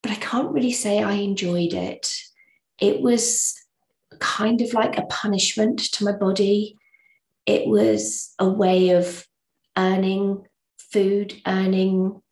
but 0.02 0.12
I 0.12 0.14
can't 0.14 0.52
really 0.52 0.72
say 0.72 1.02
I 1.02 1.14
enjoyed 1.14 1.74
it. 1.74 2.14
It 2.78 3.00
was 3.00 3.60
kind 4.20 4.60
of 4.60 4.72
like 4.72 4.96
a 4.96 5.06
punishment 5.06 5.80
to 5.94 6.04
my 6.04 6.12
body. 6.12 6.78
It 7.44 7.66
was 7.66 8.32
a 8.38 8.48
way 8.48 8.90
of 8.90 9.26
earning 9.76 10.46
food, 10.78 11.34
earning 11.44 12.22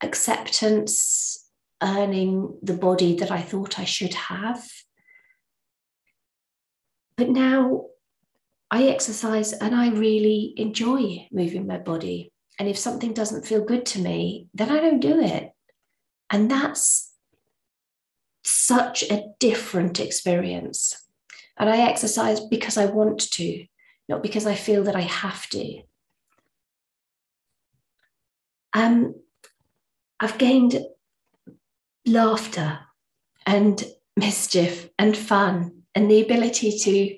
acceptance, 0.00 1.50
earning 1.82 2.56
the 2.62 2.74
body 2.74 3.16
that 3.16 3.32
I 3.32 3.42
thought 3.42 3.80
I 3.80 3.84
should 3.84 4.14
have. 4.14 4.64
But 7.18 7.30
now 7.30 7.86
I 8.70 8.84
exercise 8.84 9.52
and 9.52 9.74
I 9.74 9.90
really 9.90 10.54
enjoy 10.56 11.26
moving 11.32 11.66
my 11.66 11.78
body. 11.78 12.32
And 12.60 12.68
if 12.68 12.78
something 12.78 13.12
doesn't 13.12 13.44
feel 13.44 13.64
good 13.64 13.84
to 13.86 14.00
me, 14.00 14.48
then 14.54 14.70
I 14.70 14.80
don't 14.80 15.00
do 15.00 15.20
it. 15.20 15.50
And 16.30 16.48
that's 16.48 17.12
such 18.44 19.02
a 19.02 19.24
different 19.40 19.98
experience. 19.98 21.04
And 21.56 21.68
I 21.68 21.78
exercise 21.78 22.38
because 22.38 22.78
I 22.78 22.86
want 22.86 23.32
to, 23.32 23.66
not 24.08 24.22
because 24.22 24.46
I 24.46 24.54
feel 24.54 24.84
that 24.84 24.94
I 24.94 25.00
have 25.00 25.48
to. 25.48 25.82
Um, 28.74 29.16
I've 30.20 30.38
gained 30.38 30.78
laughter 32.06 32.78
and 33.44 33.82
mischief 34.16 34.88
and 35.00 35.16
fun 35.16 35.77
and 35.98 36.08
the 36.08 36.22
ability 36.22 36.78
to 36.78 37.16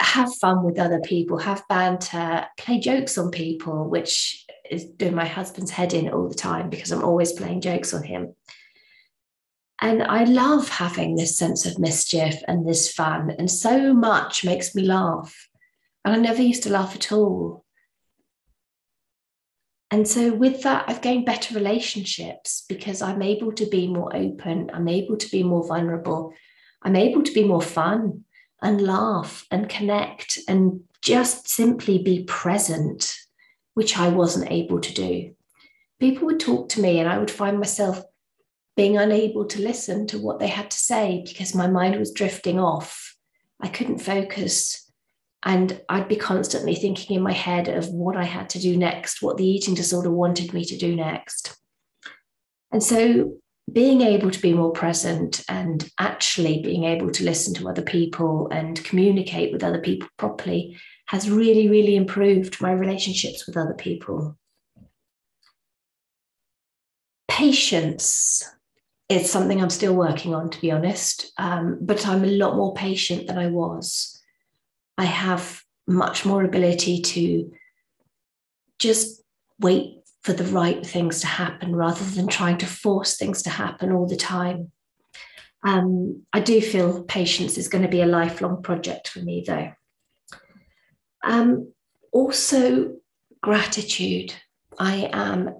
have 0.00 0.34
fun 0.36 0.64
with 0.64 0.78
other 0.78 1.00
people, 1.00 1.36
have 1.36 1.62
banter, 1.68 2.46
play 2.56 2.80
jokes 2.80 3.18
on 3.18 3.30
people, 3.30 3.90
which 3.90 4.46
is 4.70 4.86
doing 4.86 5.14
my 5.14 5.26
husband's 5.26 5.70
head 5.72 5.92
in 5.92 6.08
all 6.08 6.26
the 6.26 6.34
time 6.34 6.70
because 6.70 6.90
I'm 6.90 7.04
always 7.04 7.32
playing 7.32 7.60
jokes 7.60 7.92
on 7.92 8.02
him. 8.02 8.34
And 9.82 10.02
I 10.04 10.24
love 10.24 10.70
having 10.70 11.16
this 11.16 11.36
sense 11.36 11.66
of 11.66 11.78
mischief 11.78 12.36
and 12.48 12.66
this 12.66 12.90
fun, 12.90 13.32
and 13.38 13.50
so 13.50 13.92
much 13.92 14.42
makes 14.42 14.74
me 14.74 14.84
laugh. 14.84 15.50
And 16.02 16.14
I 16.14 16.18
never 16.18 16.40
used 16.40 16.62
to 16.62 16.70
laugh 16.70 16.94
at 16.94 17.12
all. 17.12 17.66
And 19.90 20.08
so, 20.08 20.32
with 20.32 20.62
that, 20.62 20.86
I've 20.88 21.02
gained 21.02 21.26
better 21.26 21.54
relationships 21.54 22.64
because 22.70 23.02
I'm 23.02 23.20
able 23.20 23.52
to 23.52 23.66
be 23.66 23.86
more 23.86 24.16
open, 24.16 24.70
I'm 24.72 24.88
able 24.88 25.18
to 25.18 25.30
be 25.30 25.42
more 25.42 25.66
vulnerable, 25.66 26.32
I'm 26.84 26.96
able 26.96 27.22
to 27.22 27.32
be 27.32 27.44
more 27.44 27.62
fun 27.62 28.24
and 28.62 28.80
laugh 28.80 29.46
and 29.50 29.68
connect 29.68 30.38
and 30.46 30.82
just 31.02 31.48
simply 31.48 31.98
be 31.98 32.24
present, 32.24 33.14
which 33.74 33.98
I 33.98 34.08
wasn't 34.08 34.50
able 34.50 34.80
to 34.80 34.94
do. 34.94 35.34
People 35.98 36.26
would 36.26 36.40
talk 36.40 36.68
to 36.70 36.80
me, 36.80 36.98
and 36.98 37.08
I 37.08 37.18
would 37.18 37.30
find 37.30 37.58
myself 37.58 38.02
being 38.76 38.96
unable 38.96 39.46
to 39.46 39.62
listen 39.62 40.06
to 40.08 40.18
what 40.18 40.40
they 40.40 40.48
had 40.48 40.70
to 40.70 40.76
say 40.76 41.22
because 41.26 41.54
my 41.54 41.66
mind 41.66 41.96
was 41.98 42.12
drifting 42.12 42.58
off. 42.58 43.16
I 43.60 43.68
couldn't 43.68 43.98
focus. 43.98 44.80
And 45.46 45.80
I'd 45.88 46.08
be 46.08 46.16
constantly 46.16 46.74
thinking 46.74 47.16
in 47.16 47.22
my 47.22 47.32
head 47.32 47.68
of 47.68 47.88
what 47.88 48.16
I 48.16 48.24
had 48.24 48.48
to 48.50 48.58
do 48.58 48.76
next, 48.76 49.22
what 49.22 49.36
the 49.36 49.46
eating 49.46 49.74
disorder 49.74 50.10
wanted 50.10 50.54
me 50.54 50.64
to 50.64 50.76
do 50.76 50.96
next. 50.96 51.56
And 52.72 52.82
so 52.82 53.34
being 53.72 54.02
able 54.02 54.30
to 54.30 54.40
be 54.40 54.52
more 54.52 54.72
present 54.72 55.42
and 55.48 55.88
actually 55.98 56.62
being 56.62 56.84
able 56.84 57.10
to 57.10 57.24
listen 57.24 57.54
to 57.54 57.68
other 57.68 57.82
people 57.82 58.48
and 58.50 58.82
communicate 58.84 59.52
with 59.52 59.64
other 59.64 59.80
people 59.80 60.08
properly 60.18 60.76
has 61.06 61.30
really, 61.30 61.68
really 61.68 61.96
improved 61.96 62.60
my 62.60 62.72
relationships 62.72 63.46
with 63.46 63.56
other 63.56 63.74
people. 63.74 64.36
Patience 67.28 68.48
is 69.08 69.30
something 69.30 69.60
I'm 69.60 69.70
still 69.70 69.94
working 69.94 70.34
on, 70.34 70.50
to 70.50 70.60
be 70.60 70.70
honest, 70.70 71.32
um, 71.38 71.78
but 71.80 72.06
I'm 72.06 72.24
a 72.24 72.28
lot 72.28 72.56
more 72.56 72.74
patient 72.74 73.26
than 73.26 73.38
I 73.38 73.48
was. 73.48 74.20
I 74.96 75.04
have 75.04 75.62
much 75.86 76.24
more 76.24 76.44
ability 76.44 77.02
to 77.02 77.52
just 78.78 79.22
wait 79.58 80.03
for 80.24 80.32
the 80.32 80.44
right 80.44 80.84
things 80.84 81.20
to 81.20 81.26
happen 81.26 81.76
rather 81.76 82.04
than 82.04 82.26
trying 82.26 82.56
to 82.58 82.66
force 82.66 83.16
things 83.16 83.42
to 83.42 83.50
happen 83.50 83.92
all 83.92 84.08
the 84.08 84.16
time. 84.16 84.72
Um, 85.62 86.22
I 86.32 86.40
do 86.40 86.60
feel 86.60 87.04
patience 87.04 87.58
is 87.58 87.68
going 87.68 87.82
to 87.82 87.90
be 87.90 88.00
a 88.00 88.06
lifelong 88.06 88.62
project 88.62 89.08
for 89.08 89.20
me, 89.20 89.44
though. 89.46 89.72
Um, 91.22 91.72
also, 92.10 92.96
gratitude. 93.42 94.34
I 94.78 95.10
am 95.12 95.54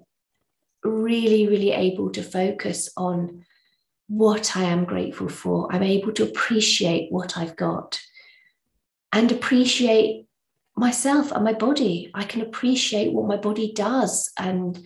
really, 0.82 1.46
really 1.46 1.70
able 1.70 2.10
to 2.12 2.22
focus 2.22 2.90
on 2.96 3.44
what 4.08 4.56
I 4.56 4.64
am 4.64 4.84
grateful 4.84 5.28
for. 5.28 5.70
I'm 5.70 5.82
able 5.82 6.12
to 6.12 6.24
appreciate 6.24 7.12
what 7.12 7.36
I've 7.36 7.56
got 7.56 8.00
and 9.12 9.30
appreciate 9.30 10.26
myself 10.76 11.32
and 11.32 11.44
my 11.44 11.52
body. 11.52 12.10
I 12.14 12.24
can 12.24 12.40
appreciate 12.40 13.12
what 13.12 13.28
my 13.28 13.36
body 13.36 13.72
does 13.72 14.30
and 14.38 14.78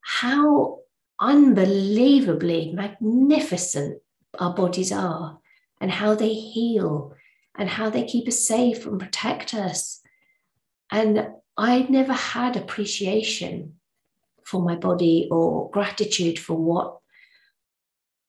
how 0.00 0.80
unbelievably 1.20 2.72
magnificent 2.72 4.00
our 4.38 4.54
bodies 4.54 4.92
are 4.92 5.38
and 5.80 5.90
how 5.90 6.14
they 6.14 6.32
heal 6.32 7.14
and 7.56 7.68
how 7.68 7.90
they 7.90 8.04
keep 8.04 8.26
us 8.28 8.38
safe 8.38 8.86
and 8.86 8.98
protect 8.98 9.54
us. 9.54 10.00
And 10.90 11.28
I'd 11.56 11.90
never 11.90 12.12
had 12.12 12.56
appreciation 12.56 13.74
for 14.44 14.62
my 14.62 14.74
body 14.76 15.28
or 15.30 15.70
gratitude 15.70 16.38
for 16.38 16.54
what 16.54 16.98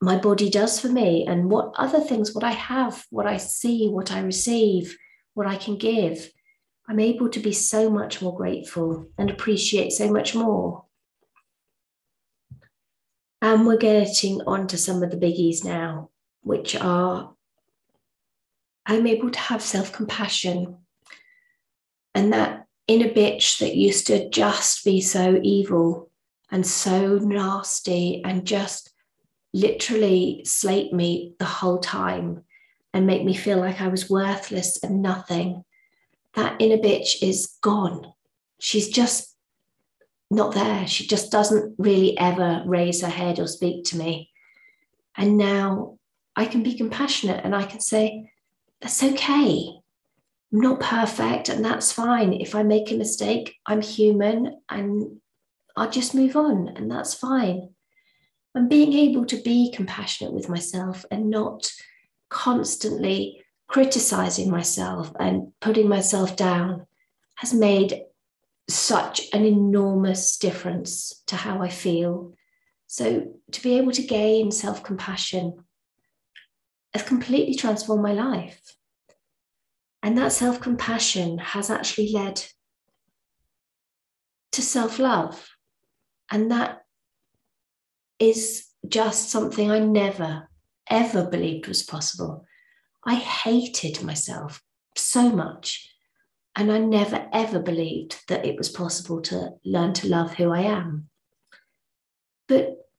my 0.01 0.17
body 0.17 0.49
does 0.49 0.79
for 0.79 0.89
me 0.89 1.25
and 1.27 1.49
what 1.49 1.73
other 1.77 1.99
things, 1.99 2.33
what 2.33 2.43
I 2.43 2.51
have, 2.51 3.05
what 3.09 3.27
I 3.27 3.37
see, 3.37 3.87
what 3.87 4.11
I 4.11 4.19
receive, 4.19 4.97
what 5.33 5.47
I 5.47 5.55
can 5.55 5.77
give. 5.77 6.29
I'm 6.91 6.99
able 6.99 7.29
to 7.29 7.39
be 7.39 7.53
so 7.53 7.89
much 7.89 8.21
more 8.21 8.35
grateful 8.35 9.07
and 9.17 9.29
appreciate 9.29 9.93
so 9.93 10.11
much 10.11 10.35
more. 10.35 10.83
And 13.41 13.65
we're 13.65 13.77
getting 13.77 14.41
on 14.41 14.67
to 14.67 14.77
some 14.77 15.01
of 15.01 15.09
the 15.09 15.15
biggies 15.15 15.63
now, 15.63 16.09
which 16.41 16.75
are 16.75 17.33
I'm 18.85 19.07
able 19.07 19.31
to 19.31 19.39
have 19.39 19.61
self 19.61 19.93
compassion. 19.93 20.79
And 22.13 22.33
that 22.33 22.65
inner 22.87 23.07
bitch 23.07 23.59
that 23.59 23.77
used 23.77 24.07
to 24.07 24.29
just 24.29 24.83
be 24.83 24.99
so 24.99 25.39
evil 25.41 26.11
and 26.51 26.67
so 26.67 27.19
nasty 27.19 28.21
and 28.25 28.45
just 28.45 28.91
literally 29.53 30.41
slate 30.43 30.91
me 30.91 31.35
the 31.39 31.45
whole 31.45 31.79
time 31.79 32.43
and 32.93 33.07
make 33.07 33.23
me 33.23 33.33
feel 33.33 33.59
like 33.59 33.79
I 33.79 33.87
was 33.87 34.09
worthless 34.09 34.83
and 34.83 35.01
nothing 35.01 35.63
that 36.35 36.61
inner 36.61 36.77
bitch 36.77 37.21
is 37.21 37.57
gone. 37.61 38.13
She's 38.59 38.89
just 38.89 39.35
not 40.29 40.53
there. 40.53 40.87
She 40.87 41.05
just 41.07 41.31
doesn't 41.31 41.75
really 41.77 42.17
ever 42.17 42.63
raise 42.65 43.01
her 43.01 43.09
head 43.09 43.39
or 43.39 43.47
speak 43.47 43.85
to 43.85 43.97
me. 43.97 44.29
And 45.17 45.37
now 45.37 45.97
I 46.35 46.45
can 46.45 46.63
be 46.63 46.77
compassionate 46.77 47.43
and 47.43 47.55
I 47.55 47.63
can 47.63 47.81
say, 47.81 48.31
that's 48.79 49.03
okay. 49.03 49.73
I'm 50.53 50.59
not 50.59 50.79
perfect, 50.79 51.47
and 51.47 51.63
that's 51.63 51.93
fine. 51.93 52.33
If 52.33 52.55
I 52.55 52.63
make 52.63 52.91
a 52.91 52.95
mistake, 52.95 53.55
I'm 53.65 53.81
human 53.81 54.59
and 54.69 55.21
I'll 55.77 55.89
just 55.89 56.13
move 56.13 56.35
on, 56.35 56.67
and 56.75 56.91
that's 56.91 57.13
fine. 57.13 57.69
And 58.53 58.69
being 58.69 58.91
able 58.91 59.25
to 59.27 59.41
be 59.41 59.71
compassionate 59.71 60.33
with 60.33 60.49
myself 60.49 61.05
and 61.09 61.29
not 61.29 61.71
constantly 62.29 63.40
criticizing 63.71 64.51
myself 64.51 65.13
and 65.17 65.53
putting 65.61 65.87
myself 65.87 66.35
down 66.35 66.85
has 67.35 67.53
made 67.53 68.03
such 68.67 69.21
an 69.31 69.45
enormous 69.45 70.37
difference 70.37 71.23
to 71.25 71.37
how 71.37 71.61
I 71.61 71.69
feel. 71.69 72.33
So 72.87 73.33
to 73.51 73.63
be 73.63 73.77
able 73.77 73.93
to 73.93 74.01
gain 74.01 74.51
self 74.51 74.83
compassion 74.83 75.63
has 76.93 77.03
completely 77.03 77.55
transformed 77.55 78.03
my 78.03 78.11
life. 78.11 78.75
And 80.03 80.17
that 80.17 80.33
self 80.33 80.59
compassion 80.59 81.37
has 81.37 81.69
actually 81.69 82.11
led 82.11 82.43
to 84.51 84.61
self 84.61 84.99
love. 84.99 85.47
And 86.29 86.51
that 86.51 86.81
is 88.19 88.67
just 88.85 89.29
something 89.29 89.71
I 89.71 89.79
never, 89.79 90.49
ever 90.89 91.25
believed 91.25 91.69
was 91.69 91.83
possible. 91.83 92.45
I 93.03 93.15
hated 93.15 94.03
myself 94.03 94.63
so 94.95 95.29
much. 95.29 95.89
And 96.55 96.71
I 96.71 96.79
never, 96.79 97.27
ever 97.31 97.59
believed 97.59 98.27
that 98.27 98.45
it 98.45 98.57
was 98.57 98.69
possible 98.69 99.21
to 99.23 99.53
learn 99.63 99.93
to 99.93 100.07
love 100.07 100.33
who 100.33 100.51
I 100.51 100.61
am. 100.61 101.07
But 102.47 102.89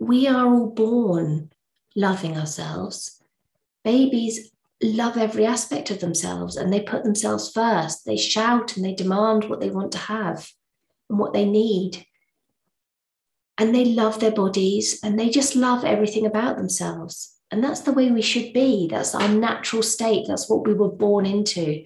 we 0.00 0.26
are 0.26 0.46
all 0.46 0.70
born 0.70 1.52
loving 1.94 2.36
ourselves. 2.36 3.22
Babies 3.84 4.50
love 4.82 5.16
every 5.16 5.46
aspect 5.46 5.90
of 5.90 6.00
themselves 6.00 6.56
and 6.56 6.72
they 6.72 6.80
put 6.80 7.04
themselves 7.04 7.50
first. 7.52 8.04
They 8.04 8.16
shout 8.16 8.76
and 8.76 8.84
they 8.84 8.94
demand 8.94 9.44
what 9.44 9.60
they 9.60 9.70
want 9.70 9.92
to 9.92 9.98
have 9.98 10.50
and 11.08 11.18
what 11.18 11.32
they 11.32 11.44
need. 11.44 12.04
And 13.56 13.74
they 13.74 13.84
love 13.84 14.20
their 14.20 14.32
bodies 14.32 15.00
and 15.02 15.18
they 15.18 15.30
just 15.30 15.56
love 15.56 15.84
everything 15.84 16.26
about 16.26 16.56
themselves. 16.56 17.37
And 17.50 17.64
that's 17.64 17.80
the 17.80 17.92
way 17.92 18.10
we 18.10 18.22
should 18.22 18.52
be. 18.52 18.88
That's 18.88 19.14
our 19.14 19.28
natural 19.28 19.82
state. 19.82 20.26
That's 20.28 20.50
what 20.50 20.66
we 20.66 20.74
were 20.74 20.90
born 20.90 21.24
into 21.24 21.84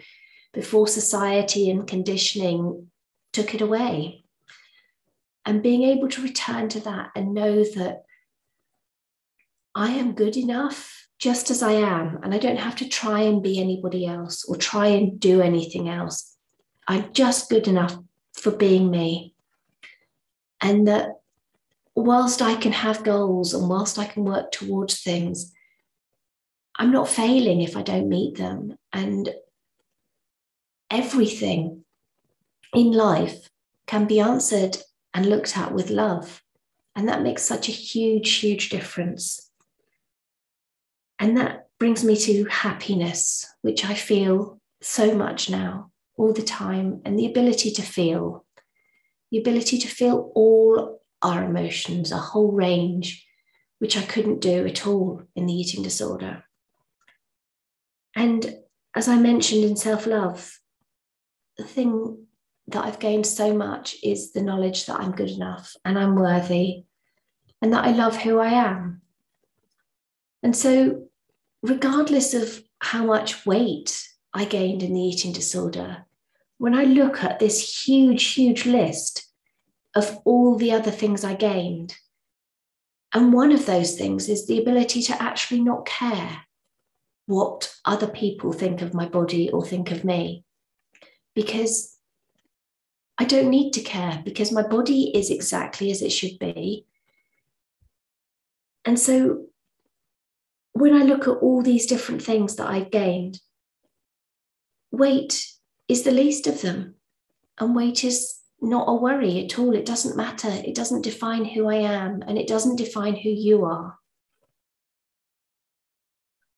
before 0.53 0.89
society 0.89 1.71
and 1.71 1.87
conditioning 1.87 2.91
took 3.33 3.55
it 3.55 3.61
away. 3.61 4.25
And 5.45 5.63
being 5.63 5.83
able 5.83 6.09
to 6.09 6.23
return 6.23 6.69
to 6.71 6.81
that 6.81 7.11
and 7.17 7.35
know 7.35 7.65
that 7.65 8.05
I 9.75 9.93
am 9.93 10.13
good 10.13 10.37
enough 10.37 11.09
just 11.19 11.51
as 11.51 11.63
I 11.63 11.73
am, 11.73 12.19
and 12.25 12.35
I 12.35 12.39
don't 12.39 12.59
have 12.59 12.75
to 12.77 12.89
try 12.89 13.21
and 13.21 13.43
be 13.43 13.61
anybody 13.61 14.07
else 14.07 14.45
or 14.45 14.57
try 14.57 14.89
and 14.89 15.21
do 15.21 15.41
anything 15.41 15.89
else. 15.89 16.37
I'm 16.89 17.13
just 17.13 17.49
good 17.49 17.69
enough 17.69 17.97
for 18.35 18.51
being 18.51 18.91
me. 18.91 19.35
And 20.61 20.89
that 20.89 21.22
whilst 21.95 22.41
I 22.41 22.55
can 22.55 22.73
have 22.73 23.05
goals 23.05 23.55
and 23.55 23.69
whilst 23.69 23.99
I 23.99 24.07
can 24.07 24.25
work 24.25 24.51
towards 24.51 25.03
things, 25.03 25.53
I'm 26.77 26.91
not 26.91 27.09
failing 27.09 27.61
if 27.61 27.77
I 27.77 27.83
don't 27.83 28.09
meet 28.09 28.39
them. 28.39 28.77
And 28.93 29.31
everything 30.91 31.85
in 32.75 32.93
life 32.93 33.49
can 33.87 34.07
be 34.07 34.21
answered 34.21 34.79
and 35.13 35.27
looked 35.27 35.57
at 35.57 35.73
with 35.73 35.91
love. 35.91 36.43
And 36.97 37.09
that 37.09 37.23
makes 37.23 37.43
such 37.43 37.69
a 37.69 37.73
huge, 37.73 38.35
huge 38.35 38.71
difference. 38.71 39.51
And 41.19 41.37
that 41.37 41.69
brings 41.79 42.05
me 42.05 42.17
to 42.17 42.45
happiness, 42.47 43.47
which 43.63 43.85
I 43.85 43.95
feel 43.95 44.61
so 44.81 45.15
much 45.15 45.49
now, 45.49 45.91
all 46.17 46.33
the 46.33 46.43
time, 46.43 47.03
and 47.05 47.19
the 47.19 47.27
ability 47.27 47.71
to 47.73 47.83
feel, 47.83 48.45
the 49.31 49.39
ability 49.39 49.79
to 49.79 49.89
feel 49.89 50.33
all 50.35 51.02
our 51.23 51.45
emotions, 51.45 52.13
a 52.13 52.17
whole 52.17 52.53
range, 52.53 53.27
which 53.79 53.97
I 53.97 54.03
couldn't 54.03 54.41
do 54.41 54.67
at 54.67 54.87
all 54.87 55.23
in 55.35 55.47
the 55.47 55.53
eating 55.53 55.83
disorder. 55.83 56.45
And 58.15 58.59
as 58.95 59.09
I 59.09 59.17
mentioned 59.17 59.65
in 59.65 59.77
self 59.77 60.07
love, 60.07 60.59
the 61.57 61.65
thing 61.65 62.27
that 62.69 62.85
I've 62.85 62.99
gained 62.99 63.27
so 63.27 63.55
much 63.55 63.97
is 64.03 64.33
the 64.33 64.43
knowledge 64.43 64.87
that 64.87 65.01
I'm 65.01 65.13
good 65.13 65.31
enough 65.31 65.75
and 65.85 65.99
I'm 65.99 66.17
worthy 66.17 66.85
and 67.61 67.73
that 67.73 67.85
I 67.85 67.93
love 67.93 68.17
who 68.17 68.39
I 68.39 68.49
am. 68.49 69.03
And 70.43 70.57
so, 70.57 71.09
regardless 71.63 72.35
of 72.35 72.63
how 72.81 73.05
much 73.05 73.47
weight 73.47 74.09
I 74.35 74.45
gained 74.45 74.83
in 74.83 74.95
the 74.95 75.01
eating 75.01 75.33
disorder, 75.33 76.05
when 76.59 76.75
I 76.75 76.85
look 76.85 77.23
at 77.23 77.39
this 77.39 77.85
huge, 77.87 78.35
huge 78.35 78.67
list 78.67 79.32
of 79.95 80.19
all 80.25 80.57
the 80.57 80.73
other 80.73 80.91
things 80.91 81.25
I 81.25 81.35
gained, 81.35 81.97
and 83.15 83.33
one 83.33 83.53
of 83.53 83.67
those 83.67 83.97
things 83.97 84.29
is 84.29 84.47
the 84.47 84.61
ability 84.61 85.03
to 85.03 85.23
actually 85.23 85.61
not 85.61 85.85
care 85.85 86.45
what 87.27 87.75
other 87.85 88.07
people 88.07 88.53
think 88.53 88.83
of 88.83 88.95
my 88.95 89.07
body 89.07 89.51
or 89.51 89.65
think 89.65 89.91
of 89.91 90.05
me 90.05 90.45
because 91.35 91.97
I 93.19 93.25
don't 93.25 93.51
need 93.51 93.73
to 93.73 93.81
care 93.83 94.23
because 94.25 94.51
my 94.51 94.63
body 94.63 95.17
is 95.17 95.31
exactly 95.31 95.91
as 95.91 96.03
it 96.03 96.11
should 96.11 96.39
be. 96.39 96.87
And 98.85 98.99
so 98.99 99.47
when 100.73 100.95
I 100.95 101.05
look 101.05 101.29
at 101.29 101.37
all 101.37 101.63
these 101.63 101.87
different 101.87 102.23
things 102.23 102.57
that 102.57 102.69
I've 102.69 102.91
gained, 102.91 103.41
weight 104.91 105.47
is 105.89 106.03
the 106.03 106.11
least 106.11 106.47
of 106.47 106.63
them. 106.63 106.95
And 107.59 107.77
weight 107.77 108.03
is 108.03 108.42
not 108.63 108.89
a 108.89 108.95
worry 108.95 109.45
at 109.45 109.59
all. 109.59 109.75
It 109.75 109.85
doesn't 109.85 110.17
matter. 110.17 110.49
It 110.49 110.75
doesn't 110.75 111.03
define 111.03 111.45
who 111.45 111.69
I 111.69 111.77
am 111.77 112.23
and 112.27 112.39
it 112.39 112.47
doesn't 112.47 112.77
define 112.77 113.17
who 113.17 113.29
you 113.29 113.65
are. 113.65 113.99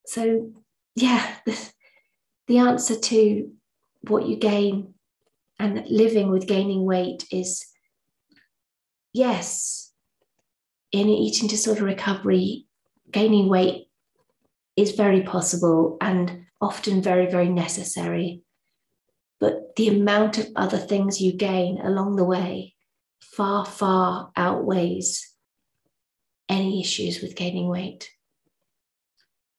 So, 0.07 0.53
yeah, 0.95 1.37
the, 2.47 2.59
answer 2.59 2.99
to 2.99 3.51
what 4.03 4.29
you 4.29 4.37
gain 4.37 4.95
and 5.59 5.87
living 5.89 6.31
with 6.31 6.47
gaining 6.47 6.85
weight 6.85 7.25
is 7.33 7.65
yes, 9.15 9.93
in 10.93 11.09
eating 11.09 11.49
disorder 11.49 11.85
recovery, 11.85 12.67
gaining 13.11 13.49
weight 13.49 13.89
is 14.77 14.93
very 14.93 15.23
possible 15.23 15.97
and 16.03 16.45
often 16.61 17.01
very, 17.01 17.31
very 17.31 17.49
necessary. 17.49 18.43
But 19.45 19.77
the 19.77 19.89
amount 19.89 20.39
of 20.39 20.49
other 20.57 20.79
things 20.79 21.21
you 21.21 21.35
gain 21.35 21.79
along 21.79 22.17
the 22.17 22.25
way 22.25 22.75
far, 23.21 23.67
far 23.67 24.33
outweighs 24.35 25.35
any 26.49 26.81
issues 26.81 27.21
with 27.21 27.37
gaining 27.37 27.69
weight. 27.69 28.11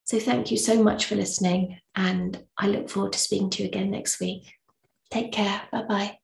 So 0.05 0.19
thank 0.19 0.49
you 0.49 0.57
so 0.57 0.81
much 0.81 1.05
for 1.05 1.13
listening, 1.13 1.77
and 1.93 2.43
I 2.57 2.67
look 2.69 2.89
forward 2.89 3.13
to 3.13 3.19
speaking 3.19 3.51
to 3.51 3.61
you 3.61 3.69
again 3.69 3.91
next 3.91 4.19
week. 4.19 4.51
Take 5.11 5.31
care. 5.31 5.61
Bye 5.71 5.83
bye. 5.87 6.17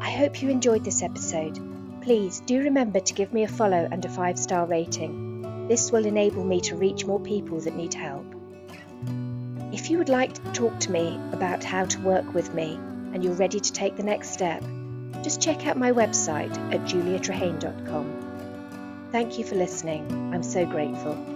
I 0.00 0.10
hope 0.10 0.42
you 0.42 0.48
enjoyed 0.48 0.84
this 0.84 1.04
episode. 1.04 1.60
Please 2.02 2.40
do 2.40 2.58
remember 2.58 2.98
to 2.98 3.14
give 3.14 3.32
me 3.32 3.44
a 3.44 3.48
follow 3.60 3.88
and 3.88 4.04
a 4.04 4.08
five 4.08 4.36
star 4.36 4.66
rating. 4.66 5.68
This 5.68 5.92
will 5.92 6.06
enable 6.06 6.42
me 6.42 6.60
to 6.62 6.74
reach 6.74 7.06
more 7.06 7.20
people 7.20 7.60
that 7.60 7.76
need 7.76 7.94
help. 7.94 8.33
If 9.84 9.90
you 9.90 9.98
would 9.98 10.08
like 10.08 10.32
to 10.32 10.40
talk 10.52 10.80
to 10.80 10.90
me 10.90 11.20
about 11.32 11.62
how 11.62 11.84
to 11.84 12.00
work 12.00 12.32
with 12.32 12.54
me 12.54 12.76
and 13.12 13.22
you're 13.22 13.34
ready 13.34 13.60
to 13.60 13.70
take 13.70 13.96
the 13.96 14.02
next 14.02 14.30
step, 14.30 14.64
just 15.20 15.42
check 15.42 15.66
out 15.66 15.76
my 15.76 15.92
website 15.92 16.56
at 16.72 16.80
juliatrehane.com. 16.84 19.08
Thank 19.12 19.38
you 19.38 19.44
for 19.44 19.56
listening. 19.56 20.10
I'm 20.32 20.42
so 20.42 20.64
grateful. 20.64 21.33